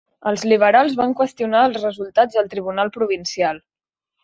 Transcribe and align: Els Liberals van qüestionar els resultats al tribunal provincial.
Els 0.29 0.45
Liberals 0.51 0.95
van 1.01 1.13
qüestionar 1.19 1.61
els 1.69 1.79
resultats 1.85 2.41
al 2.45 2.51
tribunal 2.57 2.93
provincial. 2.99 3.65